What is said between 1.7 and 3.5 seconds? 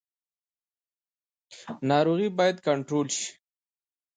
ناروغي باید کنټرول شي